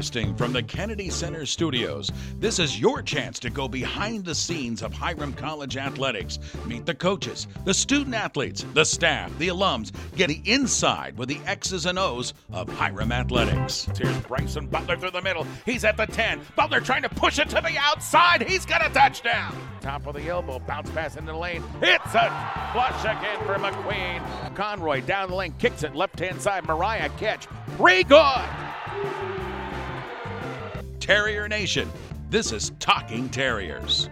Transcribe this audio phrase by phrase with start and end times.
[0.00, 4.80] Broadcasting from the Kennedy Center studios, this is your chance to go behind the scenes
[4.80, 6.38] of Hiram College athletics.
[6.64, 11.84] Meet the coaches, the student athletes, the staff, the alums, getting inside with the X's
[11.84, 13.88] and O's of Hiram athletics.
[13.94, 15.46] Here's Bryson Butler through the middle.
[15.66, 16.40] He's at the 10.
[16.56, 18.48] Butler trying to push it to the outside.
[18.48, 19.54] He's got a touchdown.
[19.82, 21.62] Top of the elbow, bounce pass into the lane.
[21.82, 24.54] It's a flush again for McQueen.
[24.54, 26.66] Conroy down the lane, kicks it left hand side.
[26.66, 27.46] Mariah catch.
[27.76, 28.48] Three good.
[31.10, 31.90] Terrier Nation,
[32.28, 34.08] this is Talking Terriers.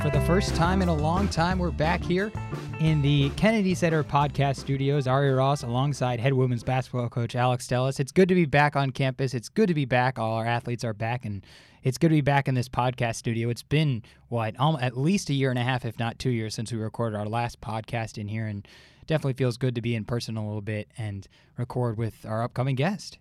[0.00, 2.30] For the first time in a long time, we're back here
[2.78, 5.08] in the Kennedy Center podcast studios.
[5.08, 7.98] Ari Ross alongside head women's basketball coach Alex Stellis.
[7.98, 9.34] It's good to be back on campus.
[9.34, 10.20] It's good to be back.
[10.20, 11.44] All our athletes are back, and
[11.82, 13.48] it's good to be back in this podcast studio.
[13.48, 16.70] It's been, what, at least a year and a half, if not two years, since
[16.70, 18.68] we recorded our last podcast in here, and
[19.08, 22.76] definitely feels good to be in person a little bit and record with our upcoming
[22.76, 23.18] guest.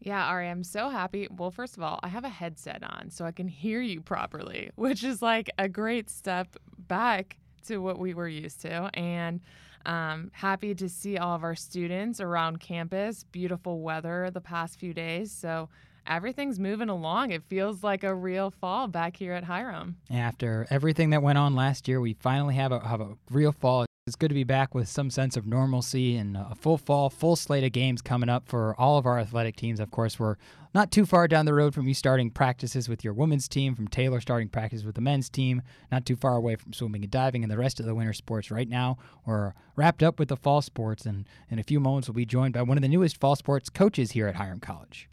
[0.00, 1.28] Yeah, Ari, I'm so happy.
[1.30, 4.70] Well, first of all, I have a headset on so I can hear you properly,
[4.76, 6.56] which is like a great step
[6.88, 8.90] back to what we were used to.
[8.94, 9.40] And
[9.84, 13.24] um, happy to see all of our students around campus.
[13.24, 15.32] Beautiful weather the past few days.
[15.32, 15.68] So
[16.06, 17.30] everything's moving along.
[17.30, 19.96] It feels like a real fall back here at Hiram.
[20.10, 23.86] After everything that went on last year, we finally have a, have a real fall.
[24.06, 27.34] It's good to be back with some sense of normalcy and a full fall, full
[27.34, 29.80] slate of games coming up for all of our athletic teams.
[29.80, 30.36] Of course, we're
[30.72, 33.88] not too far down the road from you starting practices with your women's team, from
[33.88, 37.42] Taylor starting practice with the men's team, not too far away from swimming and diving
[37.42, 38.48] and the rest of the winter sports.
[38.48, 38.96] Right now,
[39.26, 42.54] we're wrapped up with the fall sports, and in a few moments, we'll be joined
[42.54, 45.08] by one of the newest fall sports coaches here at Hiram College.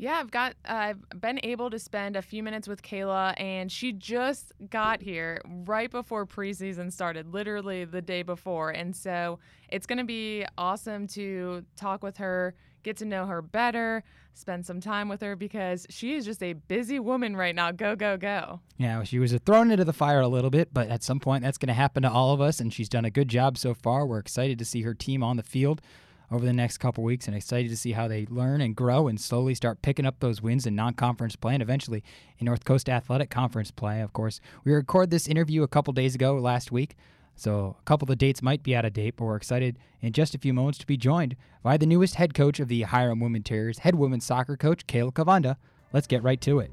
[0.00, 3.92] Yeah, I've got I've been able to spend a few minutes with Kayla and she
[3.92, 8.70] just got here right before preseason started, literally the day before.
[8.70, 12.54] And so it's going to be awesome to talk with her,
[12.84, 14.04] get to know her better,
[14.34, 17.72] spend some time with her because she is just a busy woman right now.
[17.72, 18.60] Go go go.
[18.76, 21.58] Yeah, she was thrown into the fire a little bit, but at some point that's
[21.58, 24.06] going to happen to all of us and she's done a good job so far.
[24.06, 25.82] We're excited to see her team on the field
[26.30, 29.20] over the next couple weeks and excited to see how they learn and grow and
[29.20, 32.02] slowly start picking up those wins in non-conference play and eventually
[32.38, 34.00] in North Coast Athletic Conference play.
[34.00, 36.96] Of course, we recorded this interview a couple days ago last week,
[37.34, 40.12] so a couple of the dates might be out of date, but we're excited in
[40.12, 43.20] just a few moments to be joined by the newest head coach of the Hiram
[43.20, 45.56] Women Terriers, head women's soccer coach Kayla Kavanda.
[45.92, 46.70] Let's get right to it.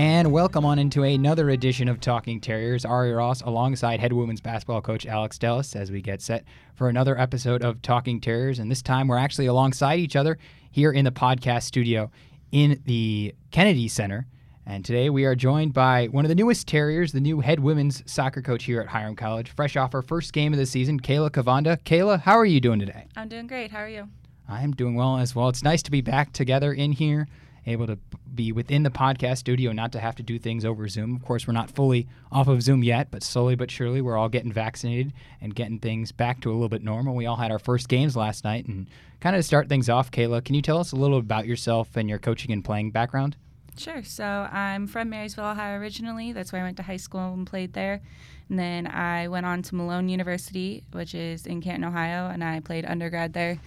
[0.00, 2.86] And welcome on into another edition of Talking Terriers.
[2.86, 6.44] Ari Ross alongside head women's basketball coach Alex Dellis as we get set
[6.74, 8.60] for another episode of Talking Terriers.
[8.60, 10.38] And this time we're actually alongside each other
[10.70, 12.10] here in the podcast studio
[12.50, 14.26] in the Kennedy Center.
[14.64, 18.02] And today we are joined by one of the newest Terriers, the new head women's
[18.10, 21.28] soccer coach here at Hiram College, fresh off her first game of the season, Kayla
[21.28, 21.76] Kavanda.
[21.76, 23.04] Kayla, how are you doing today?
[23.16, 23.70] I'm doing great.
[23.70, 24.08] How are you?
[24.48, 25.50] I am doing well as well.
[25.50, 27.28] It's nice to be back together in here
[27.66, 27.98] able to
[28.34, 31.16] be within the podcast studio, not to have to do things over Zoom.
[31.16, 34.28] Of course, we're not fully off of Zoom yet, but slowly but surely we're all
[34.28, 37.14] getting vaccinated and getting things back to a little bit normal.
[37.14, 38.86] We all had our first games last night, and
[39.20, 41.96] kind of to start things off, Kayla, can you tell us a little about yourself
[41.96, 43.36] and your coaching and playing background?
[43.76, 44.02] Sure.
[44.02, 46.32] So I'm from Marysville, Ohio originally.
[46.32, 48.02] That's where I went to high school and played there.
[48.48, 52.60] And then I went on to Malone University, which is in Canton, Ohio, and I
[52.60, 53.58] played undergrad there.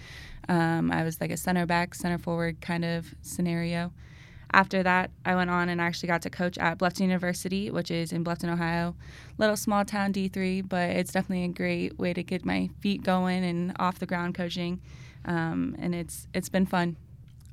[0.48, 3.92] Um, I was like a center back, center forward kind of scenario.
[4.52, 8.12] After that, I went on and actually got to coach at Bluffton University, which is
[8.12, 8.94] in Bluffton, Ohio.
[9.36, 13.44] Little small town D3, but it's definitely a great way to get my feet going
[13.44, 14.80] and off the ground coaching.
[15.24, 16.96] Um, and it's it's been fun.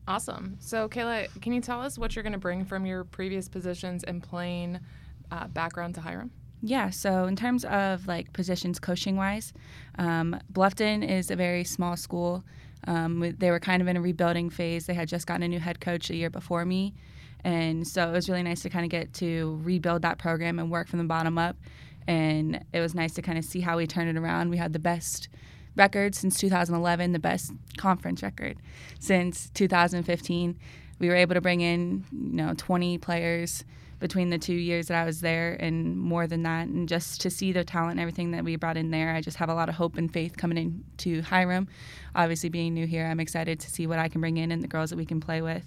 [0.08, 0.58] Awesome.
[0.60, 4.04] So, Kayla, can you tell us what you're going to bring from your previous positions
[4.04, 4.80] and playing
[5.32, 6.32] uh, background to Hiram?
[6.64, 9.54] Yeah, so in terms of like positions coaching wise,
[9.98, 12.44] um, Bluffton is a very small school.
[12.88, 14.86] Um, they were kind of in a rebuilding phase.
[14.86, 16.94] They had just gotten a new head coach a year before me.
[17.44, 20.70] And so it was really nice to kind of get to rebuild that program and
[20.70, 21.58] work from the bottom up.
[22.08, 24.50] And it was nice to kind of see how we turned it around.
[24.50, 25.30] We had the best
[25.76, 28.58] record since 2011, the best conference record
[29.00, 30.60] since 2015.
[31.00, 33.64] We were able to bring in, you know, 20 players
[34.02, 36.68] between the two years that I was there and more than that.
[36.68, 39.38] And just to see the talent and everything that we brought in there, I just
[39.38, 41.68] have a lot of hope and faith coming into Hiram.
[42.16, 44.68] Obviously, being new here, I'm excited to see what I can bring in and the
[44.68, 45.66] girls that we can play with.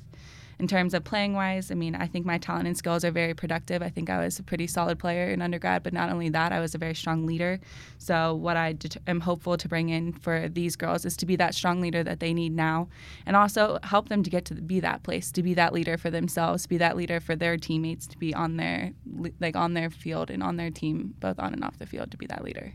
[0.59, 3.35] In terms of playing wise, I mean, I think my talent and skills are very
[3.35, 3.83] productive.
[3.83, 6.61] I think I was a pretty solid player in undergrad, but not only that, I
[6.61, 7.61] was a very strong leader.
[7.99, 11.37] So, what I det- am hopeful to bring in for these girls is to be
[11.37, 12.89] that strong leader that they need now
[13.27, 16.11] and also help them to get to be that place, to be that leader for
[16.11, 18.93] themselves, be that leader for their teammates, to be on their
[19.41, 22.17] like on their field and on their team, both on and off the field, to
[22.17, 22.75] be that leader.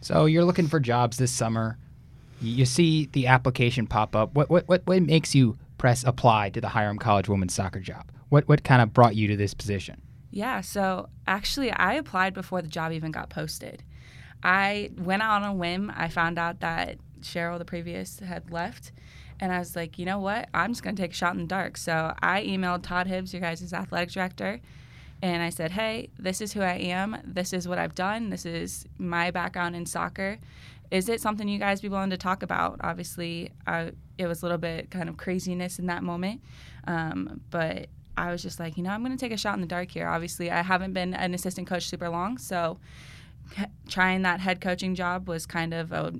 [0.00, 1.76] So you're looking for jobs this summer.
[2.40, 4.34] You see the application pop up.
[4.34, 8.12] What what what, what makes you press apply to the Hiram College women's soccer job?
[8.28, 10.02] What what kind of brought you to this position?
[10.30, 13.82] Yeah, so actually I applied before the job even got posted.
[14.42, 15.90] I went out on a whim.
[15.96, 18.92] I found out that Cheryl, the previous, had left.
[19.40, 20.50] And I was like, you know what?
[20.52, 21.78] I'm just going to take a shot in the dark.
[21.78, 24.60] So I emailed Todd Hibbs, your guys' athletic director,
[25.22, 27.16] and I said, hey, this is who I am.
[27.24, 28.28] This is what I've done.
[28.28, 30.38] This is my background in soccer.
[30.90, 32.80] Is it something you guys be willing to talk about?
[32.82, 36.42] Obviously, I, it was a little bit kind of craziness in that moment.
[36.86, 39.62] Um, but I was just like, you know, I'm going to take a shot in
[39.62, 40.06] the dark here.
[40.06, 42.36] Obviously, I haven't been an assistant coach super long.
[42.36, 42.78] So
[43.88, 46.12] trying that head coaching job was kind of a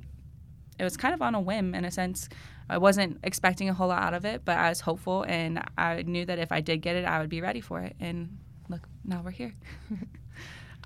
[0.79, 2.31] it was kind of on a whim in a sense.
[2.71, 6.03] I wasn't expecting a whole lot out of it, but I was hopeful and I
[6.03, 7.97] knew that if I did get it, I would be ready for it.
[8.01, 8.39] And
[8.71, 9.55] look, now we're here.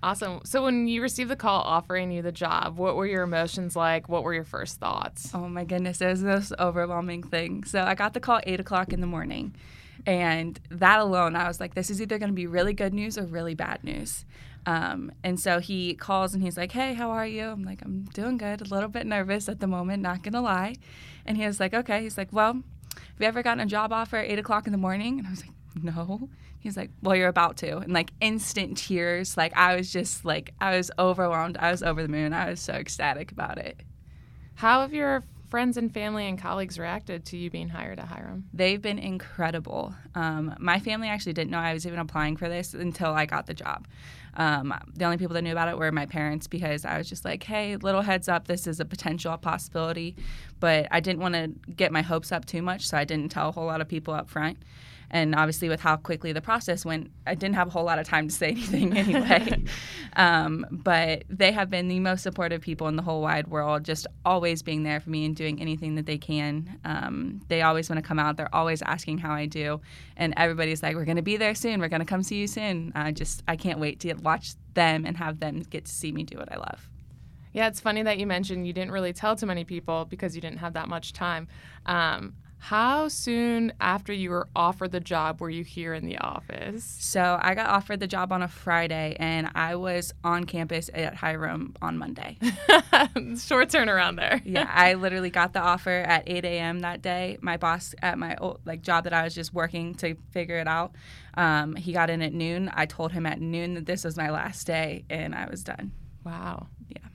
[0.03, 0.41] awesome.
[0.45, 4.09] So when you received the call offering you the job, what were your emotions like?
[4.09, 5.31] What were your first thoughts?
[5.35, 7.65] Oh my goodness, it was the most overwhelming thing.
[7.65, 9.55] So I got the call eight o'clock in the morning.
[10.07, 13.17] And that alone, I was like, this is either going to be really good news
[13.17, 14.25] or really bad news.
[14.67, 17.45] Um, and so he calls and he's like, Hey, how are you?
[17.45, 20.77] I'm like, I'm doing good, a little bit nervous at the moment, not gonna lie.
[21.27, 22.03] And he was like, Okay.
[22.03, 24.79] He's like, Well, have you ever gotten a job offer at eight o'clock in the
[24.79, 25.19] morning?
[25.19, 26.29] And I was like, No.
[26.65, 27.77] He's like, Well, you're about to.
[27.77, 29.37] And like instant tears.
[29.37, 31.59] Like I was just like, I was overwhelmed.
[31.59, 32.33] I was over the moon.
[32.33, 33.81] I was so ecstatic about it.
[34.55, 38.49] How have your friends and family and colleagues reacted to you being hired at Hiram?
[38.55, 39.95] They've been incredible.
[40.15, 43.47] Um, my family actually didn't know I was even applying for this until I got
[43.47, 43.87] the job.
[44.37, 47.27] Um, the only people that knew about it were my parents because I was just
[47.27, 50.17] like, hey, little heads up, this is a potential possibility.
[50.61, 53.51] But I didn't want to get my hopes up too much, so I didn't tell
[53.51, 54.57] a whole lot of people up front.
[55.15, 58.07] And obviously, with how quickly the process went, I didn't have a whole lot of
[58.07, 59.63] time to say anything anyway.
[60.17, 64.09] um, but they have been the most supportive people in the whole wide world, just
[64.25, 66.81] always being there for me and doing anything that they can.
[66.85, 68.37] Um, they always want to come out.
[68.37, 69.81] They're always asking how I do.
[70.17, 71.79] And everybody's like, we're going to be there soon.
[71.79, 72.91] We're going to come see you soon.
[72.97, 76.25] I just, I can't wait to watch them and have them get to see me
[76.25, 76.91] do what I love.
[77.53, 80.43] Yeah, it's funny that you mentioned you didn't really tell too many people because you
[80.43, 81.47] didn't have that much time.
[81.87, 82.35] Um,
[82.65, 86.97] how soon after you were offered the job were you here in the office?
[86.99, 91.15] So I got offered the job on a Friday, and I was on campus at
[91.15, 92.39] Hiram on Monday.
[93.37, 94.41] Short turnaround there.
[94.47, 96.81] yeah, I literally got the offer at 8 a.m.
[96.81, 97.37] that day.
[97.43, 100.67] My boss at my old, like job that I was just working to figure it
[100.67, 100.95] out,
[101.35, 102.71] um, he got in at noon.
[102.73, 105.93] I told him at noon that this was my last day, and I was done.
[106.25, 106.69] Wow.
[106.89, 107.09] Yeah.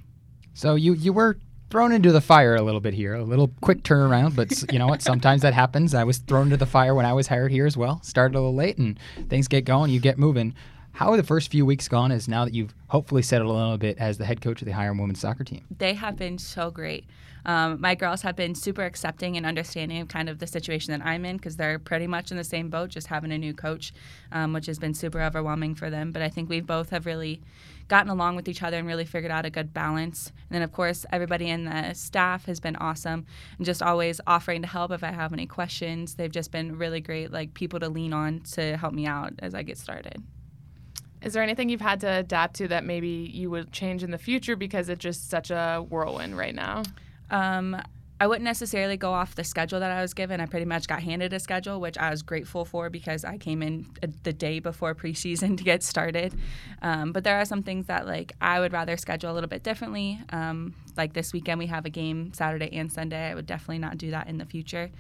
[0.54, 1.40] So you you were
[1.70, 3.14] thrown into the fire a little bit here.
[3.16, 5.02] A little quick turnaround, but you know what?
[5.02, 5.94] Sometimes that happens.
[5.94, 8.02] I was thrown into the fire when I was hired here as well.
[8.04, 8.98] Started a little late, and
[9.30, 9.92] things get going.
[9.92, 10.56] You get moving.
[11.00, 12.12] How are the first few weeks gone?
[12.12, 14.74] As now that you've hopefully settled a little bit as the head coach of the
[14.74, 15.66] Hiram women's soccer team?
[15.78, 17.06] They have been so great.
[17.46, 21.08] Um, my girls have been super accepting and understanding of kind of the situation that
[21.08, 23.94] I'm in because they're pretty much in the same boat, just having a new coach,
[24.34, 26.12] um, which has been super overwhelming for them.
[26.12, 27.42] But I think we both have really
[27.88, 30.34] gotten along with each other and really figured out a good balance.
[30.50, 33.26] And then, of course, everybody in the staff has been awesome
[33.58, 36.16] and just always offering to help if I have any questions.
[36.16, 39.56] They've just been really great, like people to lean on to help me out as
[39.56, 40.22] I get started.
[41.22, 44.18] Is there anything you've had to adapt to that maybe you would change in the
[44.18, 46.84] future because it's just such a whirlwind right now?
[47.30, 47.82] Um,
[48.22, 50.42] I wouldn't necessarily go off the schedule that I was given.
[50.42, 53.62] I pretty much got handed a schedule, which I was grateful for because I came
[53.62, 53.88] in
[54.24, 56.36] the day before preseason to get started.
[56.82, 59.64] Um, but there are some things that like I would rather schedule a little bit
[59.64, 60.20] differently.
[60.32, 63.30] Um, like this weekend, we have a game Saturday and Sunday.
[63.30, 64.92] I would definitely not do that in the future.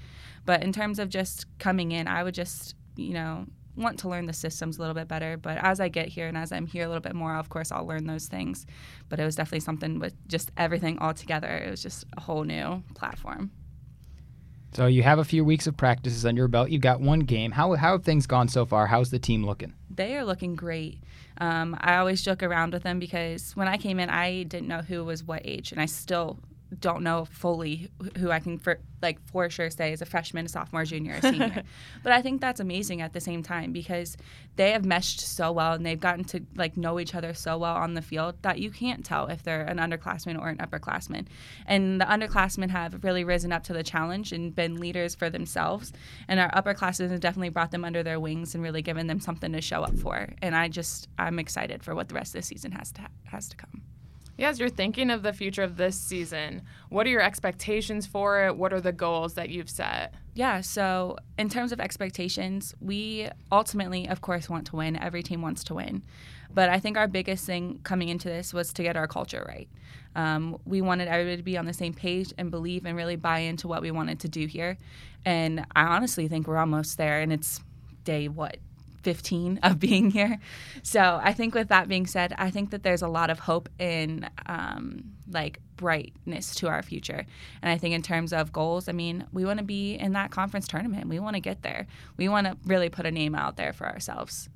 [0.45, 3.47] But in terms of just coming in, I would just you know
[3.79, 5.37] want to learn the systems a little bit better.
[5.37, 7.71] But as I get here and as I'm here a little bit more, of course,
[7.71, 8.65] I'll learn those things.
[9.07, 11.47] But it was definitely something with just everything all together.
[11.47, 13.51] It was just a whole new platform.
[14.73, 16.69] So you have a few weeks of practices under your belt.
[16.69, 17.51] You've got one game.
[17.51, 18.85] How, how have things gone so far?
[18.85, 19.73] How's the team looking?
[19.89, 21.01] They are looking great.
[21.39, 24.81] Um, I always joke around with them because when I came in, I didn't know
[24.81, 26.37] who was what age, and I still
[26.77, 30.49] don't know fully who I can for like for sure say is a freshman, a
[30.49, 31.63] sophomore, junior, a senior.
[32.03, 34.17] but I think that's amazing at the same time because
[34.55, 37.75] they have meshed so well and they've gotten to like know each other so well
[37.75, 41.25] on the field that you can't tell if they're an underclassman or an upperclassman.
[41.65, 45.93] And the underclassmen have really risen up to the challenge and been leaders for themselves.
[46.27, 49.51] And our upperclassmen have definitely brought them under their wings and really given them something
[49.53, 50.29] to show up for.
[50.41, 53.07] And I just I'm excited for what the rest of the season has to ha-
[53.25, 53.81] has to come.
[54.39, 58.45] Yeah, as you're thinking of the future of this season, what are your expectations for
[58.45, 58.55] it?
[58.55, 60.13] What are the goals that you've set?
[60.33, 64.95] Yeah, so in terms of expectations, we ultimately, of course, want to win.
[64.95, 66.03] Every team wants to win.
[66.53, 69.67] But I think our biggest thing coming into this was to get our culture right.
[70.15, 73.39] Um, we wanted everybody to be on the same page and believe and really buy
[73.39, 74.77] into what we wanted to do here.
[75.25, 77.19] And I honestly think we're almost there.
[77.19, 77.59] And it's
[78.05, 78.55] day, what,
[79.09, 80.37] 15 of being here.
[80.83, 83.67] So I think with that being said, I think that there's a lot of hope
[83.79, 87.25] in um, like brightness to our future.
[87.63, 90.29] And I think in terms of goals, I mean, we want to be in that
[90.29, 91.07] conference tournament.
[91.07, 91.87] We want to get there.
[92.17, 94.47] We want to really put a name out there for ourselves.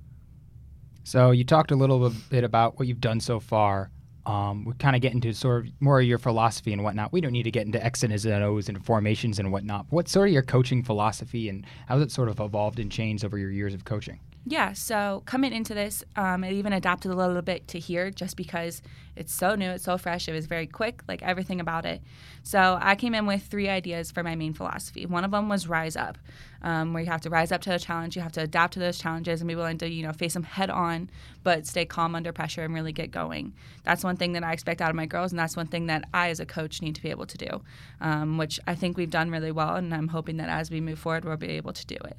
[1.03, 3.89] So you talked a little bit about what you've done so far.
[4.27, 7.12] Um, we kind of get into sort of more of your philosophy and whatnot.
[7.12, 9.88] We don't need to get into X's and O's and formations and whatnot.
[9.89, 13.25] What's sort of your coaching philosophy and how has it sort of evolved and changed
[13.25, 14.19] over your years of coaching?
[14.45, 18.35] Yeah, so coming into this, um, it even adapted a little bit to here just
[18.35, 18.81] because
[19.15, 22.01] it's so new, it's so fresh, it was very quick, like everything about it.
[22.43, 25.05] So I came in with three ideas for my main philosophy.
[25.05, 26.17] One of them was rise up,
[26.62, 28.79] um, where you have to rise up to the challenge, you have to adapt to
[28.79, 31.09] those challenges and be willing to, you know, face them head on,
[31.43, 33.53] but stay calm under pressure and really get going.
[33.85, 36.03] That's one thing that I expect out of my girls, and that's one thing that
[36.13, 37.62] I as a coach need to be able to do,
[38.01, 41.00] um, which I think we've done really well, and I'm hoping that as we move
[41.00, 42.17] forward, we'll be able to do it.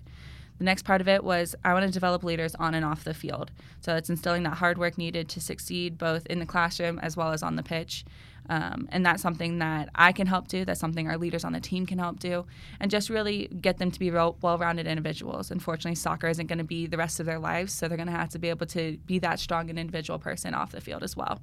[0.58, 3.14] The next part of it was I want to develop leaders on and off the
[3.14, 3.50] field.
[3.80, 7.32] So it's instilling that hard work needed to succeed both in the classroom as well
[7.32, 8.04] as on the pitch.
[8.48, 10.64] Um, and that's something that I can help do.
[10.64, 12.44] That's something our leaders on the team can help do,
[12.78, 15.50] and just really get them to be well rounded individuals.
[15.50, 18.12] Unfortunately, soccer isn't going to be the rest of their lives, so they're going to
[18.12, 21.16] have to be able to be that strong an individual person off the field as
[21.16, 21.40] well.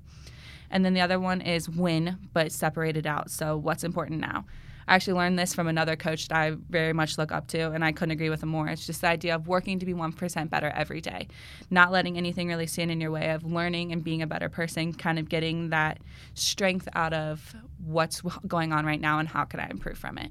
[0.70, 3.32] And then the other one is win, but separated out.
[3.32, 4.46] So, what's important now?
[4.91, 7.81] I actually learned this from another coach that I very much look up to, and
[7.81, 8.67] I couldn't agree with him more.
[8.67, 11.29] It's just the idea of working to be 1% better every day,
[11.69, 14.91] not letting anything really stand in your way of learning and being a better person,
[14.91, 16.00] kind of getting that
[16.33, 17.55] strength out of
[17.86, 20.29] what's going on right now and how can I improve from it.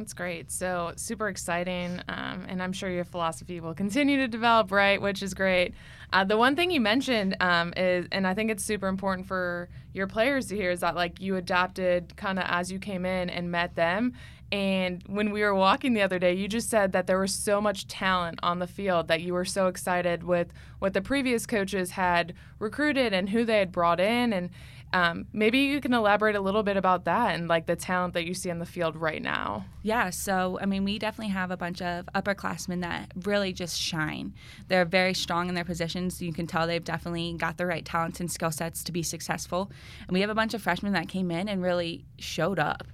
[0.00, 0.50] That's great.
[0.50, 4.98] So super exciting, um, and I'm sure your philosophy will continue to develop, right?
[4.98, 5.74] Which is great.
[6.10, 9.68] Uh, the one thing you mentioned um, is, and I think it's super important for
[9.92, 13.28] your players to hear, is that like you adapted kind of as you came in
[13.28, 14.14] and met them.
[14.50, 17.60] And when we were walking the other day, you just said that there was so
[17.60, 21.90] much talent on the field that you were so excited with what the previous coaches
[21.90, 24.48] had recruited and who they had brought in, and
[24.92, 28.24] um, maybe you can elaborate a little bit about that and like the talent that
[28.24, 29.64] you see on the field right now.
[29.82, 34.34] Yeah, so I mean, we definitely have a bunch of upperclassmen that really just shine.
[34.68, 36.20] They're very strong in their positions.
[36.20, 39.70] You can tell they've definitely got the right talents and skill sets to be successful.
[40.08, 42.86] And we have a bunch of freshmen that came in and really showed up.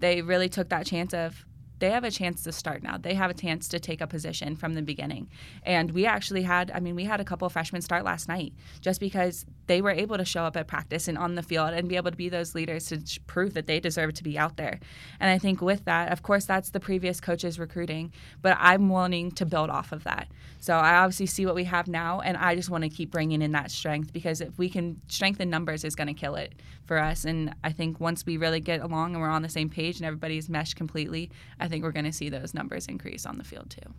[0.00, 1.46] They really took that chance of
[1.78, 2.96] they have a chance to start now.
[2.96, 5.28] They have a chance to take a position from the beginning.
[5.62, 8.52] And we actually had, I mean, we had a couple of freshmen start last night
[8.80, 11.88] just because they were able to show up at practice and on the field and
[11.88, 14.78] be able to be those leaders to prove that they deserve to be out there.
[15.20, 18.12] And I think with that, of course, that's the previous coaches recruiting,
[18.42, 20.28] but I'm wanting to build off of that.
[20.60, 23.42] So I obviously see what we have now, and I just want to keep bringing
[23.42, 26.54] in that strength because if we can strengthen numbers, is going to kill it
[26.86, 27.24] for us.
[27.24, 30.06] And I think once we really get along and we're on the same page and
[30.06, 31.30] everybody's meshed completely,
[31.64, 33.94] I think we're going to see those numbers increase on the field too.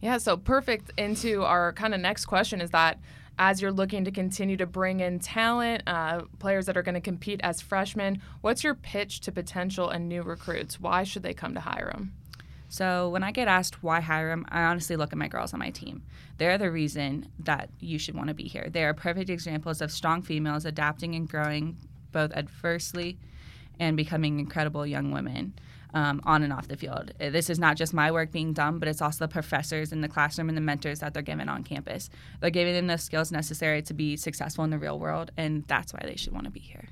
[0.00, 3.00] Yeah, so perfect into our kind of next question is that
[3.40, 7.00] as you're looking to continue to bring in talent, uh, players that are going to
[7.00, 10.80] compete as freshmen, what's your pitch to potential and new recruits?
[10.80, 12.14] Why should they come to Hiram?
[12.68, 15.70] So when I get asked why Hiram, I honestly look at my girls on my
[15.70, 16.02] team.
[16.36, 18.68] They're the reason that you should want to be here.
[18.70, 21.78] They are perfect examples of strong females adapting and growing
[22.12, 23.18] both adversely
[23.80, 25.54] and becoming incredible young women
[25.94, 27.12] um, on and off the field.
[27.20, 30.00] Uh, this is not just my work being done, but it's also the professors in
[30.00, 32.10] the classroom and the mentors that they're given on campus.
[32.40, 35.92] They're giving them the skills necessary to be successful in the real world, and that's
[35.92, 36.88] why they should want to be here.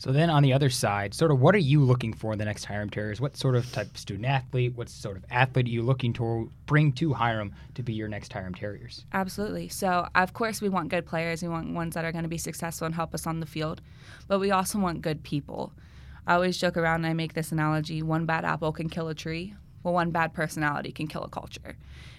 [0.00, 2.46] So then on the other side, sort of what are you looking for in the
[2.46, 3.20] next Hiram Terriers?
[3.20, 6.50] What sort of type of student athlete, what sort of athlete are you looking to
[6.64, 9.04] bring to Hiram to be your next Hiram Terriers?
[9.12, 9.68] Absolutely.
[9.68, 11.42] So of course we want good players.
[11.42, 13.82] We want ones that are going to be successful and help us on the field,
[14.26, 15.74] but we also want good people.
[16.26, 19.14] I always joke around and I make this analogy: one bad apple can kill a
[19.14, 19.54] tree.
[19.82, 21.76] Well, one bad personality can kill a culture.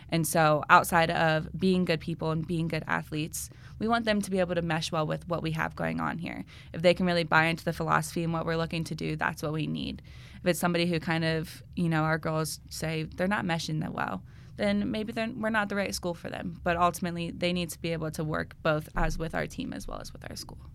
[0.10, 4.30] And so, outside of being good people and being good athletes, we want them to
[4.30, 6.44] be able to mesh well with what we have going on here.
[6.74, 9.42] If they can really buy into the philosophy and what we're looking to do, that's
[9.42, 10.02] what we need.
[10.42, 13.94] If it's somebody who kind of, you know, our girls say they're not meshing that
[13.94, 14.22] well,
[14.58, 16.60] then maybe then we're not the right school for them.
[16.62, 19.88] But ultimately, they need to be able to work both as with our team as
[19.88, 20.71] well as with our school.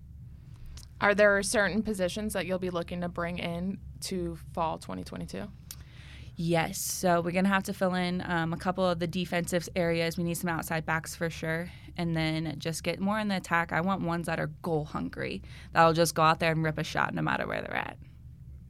[1.01, 5.47] Are there certain positions that you'll be looking to bring in to fall 2022?
[6.37, 6.79] Yes.
[6.79, 10.19] So we're going to have to fill in um, a couple of the defensive areas.
[10.19, 11.71] We need some outside backs for sure.
[11.97, 13.73] And then just get more in the attack.
[13.73, 16.85] I want ones that are goal hungry, that'll just go out there and rip a
[16.85, 17.97] shot no matter where they're at.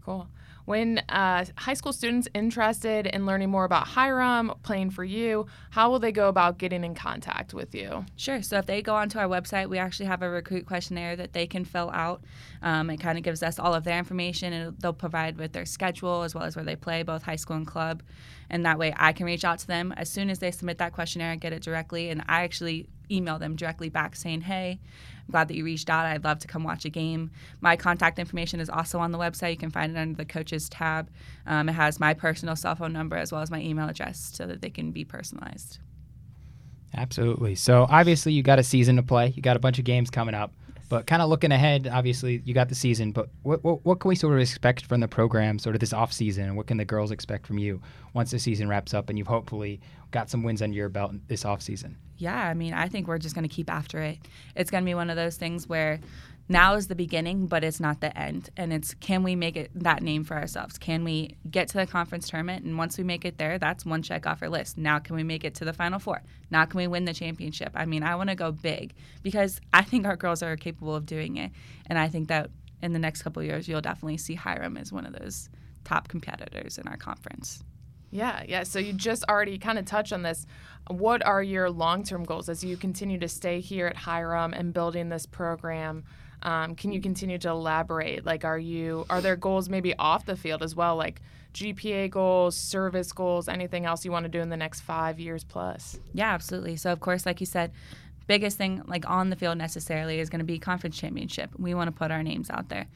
[0.04, 0.28] Cool.
[0.66, 5.90] When uh, high school students interested in learning more about Hiram, playing for you, how
[5.90, 8.04] will they go about getting in contact with you?
[8.16, 8.42] Sure.
[8.42, 11.46] So if they go onto our website, we actually have a recruit questionnaire that they
[11.46, 12.23] can fill out.
[12.62, 15.66] Um, it kind of gives us all of their information, and they'll provide with their
[15.66, 18.02] schedule as well as where they play, both high school and club.
[18.50, 20.92] And that way, I can reach out to them as soon as they submit that
[20.92, 22.11] questionnaire and get it directly.
[22.11, 24.80] And I actually email them directly back saying, "Hey,
[25.26, 26.06] I'm glad that you reached out.
[26.06, 27.30] I'd love to come watch a game.
[27.60, 29.50] My contact information is also on the website.
[29.50, 31.10] You can find it under the coaches tab.
[31.46, 34.46] Um, it has my personal cell phone number as well as my email address so
[34.46, 35.78] that they can be personalized.
[36.94, 37.54] Absolutely.
[37.56, 39.32] So obviously you got a season to play.
[39.34, 40.52] You got a bunch of games coming up.
[40.88, 43.12] But kind of looking ahead, obviously you got the season.
[43.12, 45.93] But what, what, what can we sort of expect from the program, sort of this
[45.93, 47.81] off season, and what can the girls expect from you
[48.14, 49.81] once the season wraps up and you've hopefully
[50.12, 51.97] got some wins under your belt this off season?
[52.19, 54.19] Yeah, I mean, I think we're just going to keep after it.
[54.55, 56.00] It's going to be one of those things where
[56.48, 58.50] now is the beginning, but it's not the end.
[58.56, 60.78] And it's can we make it that name for ourselves?
[60.78, 62.64] Can we get to the conference tournament?
[62.64, 64.78] And once we make it there, that's one check off our list.
[64.78, 66.22] Now, can we make it to the final four?
[66.50, 67.72] Now, can we win the championship?
[67.74, 71.04] I mean, I want to go big because I think our girls are capable of
[71.06, 71.50] doing it.
[71.86, 72.50] And I think that
[72.82, 75.48] in the next couple years, you'll definitely see Hiram as one of those
[75.84, 77.64] top competitors in our conference.
[78.10, 78.62] Yeah, yeah.
[78.62, 80.46] So you just already kind of touched on this.
[80.88, 84.72] What are your long term goals as you continue to stay here at Hiram and
[84.72, 86.04] building this program?
[86.43, 88.25] Um, can you continue to elaborate?
[88.25, 91.21] Like, are you are there goals maybe off the field as well, like
[91.55, 95.45] GPA goals, service goals, anything else you want to do in the next five years
[95.45, 95.99] plus?
[96.12, 96.76] Yeah, absolutely.
[96.76, 97.73] So of course, like you said,
[98.26, 101.50] biggest thing like on the field necessarily is going to be conference championship.
[101.59, 102.87] We want to put our names out there.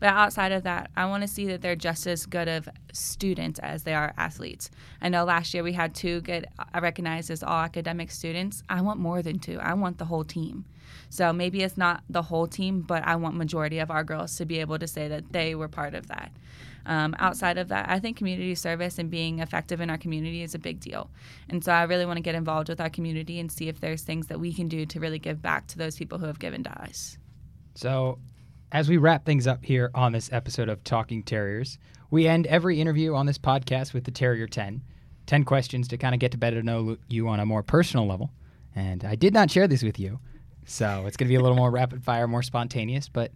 [0.00, 3.60] But outside of that, I want to see that they're just as good of students
[3.60, 4.70] as they are athletes.
[5.02, 8.62] I know last year we had two get uh, recognized as all academic students.
[8.68, 9.58] I want more than two.
[9.60, 10.64] I want the whole team.
[11.08, 14.44] So maybe it's not the whole team, but I want majority of our girls to
[14.44, 16.32] be able to say that they were part of that.
[16.86, 20.54] Um, outside of that, I think community service and being effective in our community is
[20.54, 21.10] a big deal.
[21.48, 24.02] And so I really want to get involved with our community and see if there's
[24.02, 26.64] things that we can do to really give back to those people who have given
[26.64, 27.18] to us.
[27.74, 28.18] So
[28.72, 31.78] as we wrap things up here on this episode of Talking Terriers,
[32.10, 34.82] we end every interview on this podcast with the Terrier 10.
[35.26, 38.30] 10 questions to kind of get to better know you on a more personal level.
[38.74, 40.18] And I did not share this with you,
[40.64, 43.32] so it's going to be a little more rapid fire, more spontaneous, but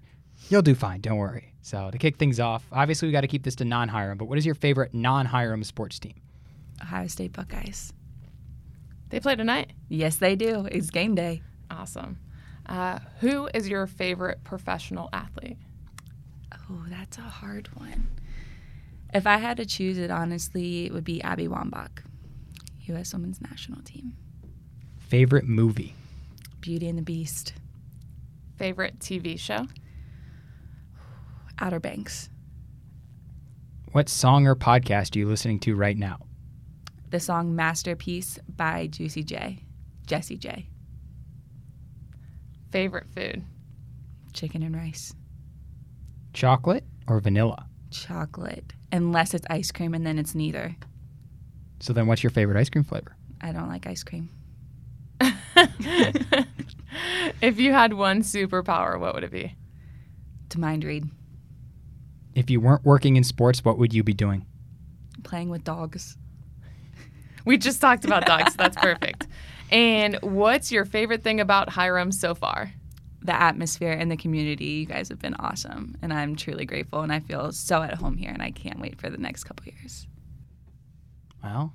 [0.48, 1.00] you'll do fine.
[1.00, 1.52] Don't worry.
[1.62, 4.26] So to kick things off, obviously we got to keep this to non Hiram, but
[4.26, 6.14] what is your favorite non Hiram sports team?
[6.82, 7.92] Ohio State Buckeyes.
[9.10, 9.72] They play tonight?
[9.88, 10.68] Yes, they do.
[10.70, 11.42] It's game day.
[11.70, 12.18] Awesome.
[12.66, 15.58] Uh, who is your favorite professional athlete?
[16.52, 18.08] Oh, that's a hard one.
[19.12, 22.02] If I had to choose it, honestly, it would be Abby Wambach,
[22.87, 23.12] U.S.
[23.12, 24.16] Women's National Team.
[24.98, 25.94] Favorite movie?
[26.64, 27.53] Beauty and the Beast.
[28.57, 29.66] Favorite TV show?
[31.59, 32.31] Outer Banks.
[33.92, 36.20] What song or podcast are you listening to right now?
[37.11, 39.59] The song Masterpiece by Juicy J.
[40.07, 40.70] Jessie J.
[42.72, 43.44] Favorite food?
[44.33, 45.12] Chicken and rice.
[46.33, 47.66] Chocolate or vanilla?
[47.90, 48.72] Chocolate.
[48.90, 50.74] Unless it's ice cream, and then it's neither.
[51.81, 53.14] So then, what's your favorite ice cream flavor?
[53.42, 54.31] I don't like ice cream.
[57.40, 59.57] if you had one superpower, what would it be?
[60.50, 61.09] To mind read.
[62.35, 64.46] If you weren't working in sports, what would you be doing?
[65.22, 66.16] Playing with dogs.
[67.46, 68.55] We just talked about dogs.
[68.55, 69.27] That's perfect.
[69.70, 72.72] And what's your favorite thing about Hiram so far?
[73.20, 74.64] The atmosphere and the community.
[74.64, 75.94] You guys have been awesome.
[76.00, 77.03] And I'm truly grateful.
[77.03, 78.31] And I feel so at home here.
[78.31, 80.07] And I can't wait for the next couple years.
[81.42, 81.74] Well,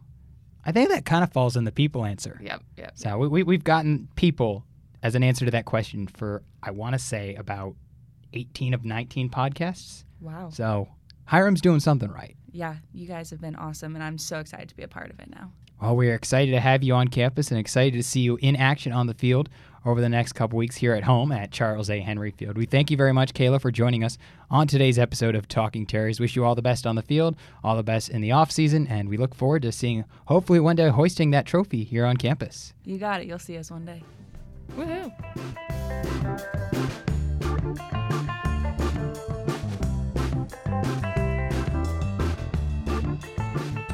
[0.69, 2.39] I think that kind of falls in the people answer.
[2.41, 2.61] Yep.
[2.77, 2.91] Yep.
[2.95, 4.63] So we, we, we've gotten people
[5.01, 7.75] as an answer to that question for, I want to say, about
[8.33, 10.03] 18 of 19 podcasts.
[10.21, 10.49] Wow.
[10.51, 10.87] So
[11.25, 12.35] Hiram's doing something right.
[12.51, 15.19] Yeah, you guys have been awesome, and I'm so excited to be a part of
[15.19, 15.51] it now.
[15.81, 18.91] Well, we're excited to have you on campus and excited to see you in action
[18.91, 19.49] on the field
[19.85, 21.99] over the next couple weeks here at home at Charles A.
[21.99, 22.57] Henry Field.
[22.57, 24.17] We thank you very much, Kayla, for joining us
[24.49, 26.19] on today's episode of Talking Terriers.
[26.19, 28.87] Wish you all the best on the field, all the best in the off season,
[28.87, 32.73] and we look forward to seeing, hopefully, one day hoisting that trophy here on campus.
[32.83, 33.27] You got it.
[33.27, 34.03] You'll see us one day.
[34.77, 35.11] Woohoo!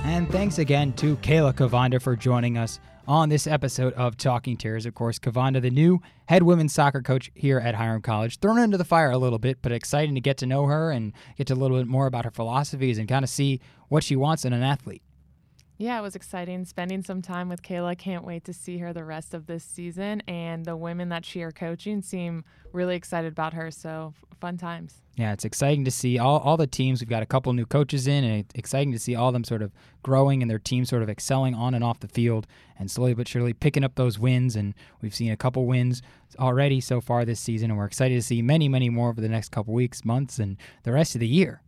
[0.03, 4.85] And thanks again to Kayla Kavanda for joining us on this episode of Talking Terriers.
[4.85, 8.77] Of course, Kavanda, the new head women's soccer coach here at Hiram College, thrown into
[8.77, 11.53] the fire a little bit, but exciting to get to know her and get to
[11.53, 14.53] a little bit more about her philosophies and kind of see what she wants in
[14.53, 15.03] an athlete.
[15.77, 17.97] Yeah, it was exciting spending some time with Kayla.
[17.97, 20.21] Can't wait to see her the rest of this season.
[20.27, 23.71] And the women that she are coaching seem really excited about her.
[23.71, 25.01] So fun times.
[25.17, 27.01] Yeah, it's exciting to see all, all the teams.
[27.01, 29.61] We've got a couple new coaches in, and it's exciting to see all them sort
[29.61, 29.71] of
[30.03, 32.45] growing and their team sort of excelling on and off the field
[32.77, 34.55] and slowly but surely picking up those wins.
[34.55, 36.01] And we've seen a couple wins
[36.37, 39.29] already so far this season, and we're excited to see many, many more over the
[39.29, 41.61] next couple weeks, months, and the rest of the year.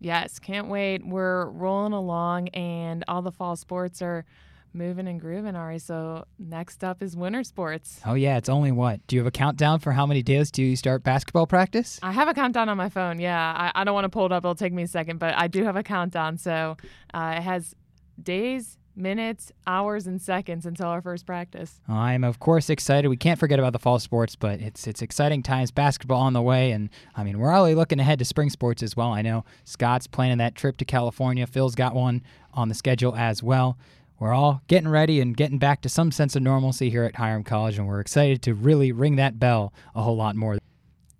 [0.00, 1.06] Yes, can't wait.
[1.06, 4.24] We're rolling along, and all the fall sports are
[4.72, 5.78] moving and grooving, Ari.
[5.78, 8.00] So next up is winter sports.
[8.06, 9.06] Oh yeah, it's only what?
[9.06, 11.98] Do you have a countdown for how many days do you start basketball practice?
[12.02, 13.18] I have a countdown on my phone.
[13.18, 13.38] Yeah,
[13.74, 14.44] I, I don't want to pull it up.
[14.44, 16.38] It'll take me a second, but I do have a countdown.
[16.38, 16.76] So
[17.12, 17.74] uh, it has
[18.22, 21.80] days, minutes, hours, and seconds until our first practice.
[21.88, 23.08] I'm of course excited.
[23.08, 25.70] We can't forget about the fall sports, but it's it's exciting times.
[25.70, 28.96] Basketball on the way, and I mean we're already looking ahead to spring sports as
[28.96, 29.12] well.
[29.12, 31.46] I know Scott's planning that trip to California.
[31.46, 32.22] Phil's got one
[32.54, 33.78] on the schedule as well.
[34.18, 37.42] We're all getting ready and getting back to some sense of normalcy here at Hiram
[37.42, 40.58] College, and we're excited to really ring that bell a whole lot more.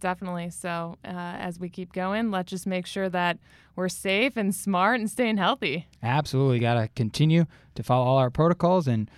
[0.00, 0.50] Definitely.
[0.50, 3.38] So uh, as we keep going, let's just make sure that
[3.76, 5.86] we're safe and smart and staying healthy.
[6.02, 6.58] Absolutely.
[6.58, 9.10] Got to continue to follow all our protocols and